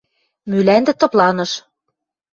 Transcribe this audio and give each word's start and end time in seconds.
Мӱлӓндӹ 0.49 0.93
тапланыш. 0.99 1.51